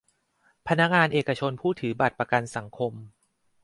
[0.67, 2.93] พนักงานเอกชนผู้ถือบัตรประกันสังคม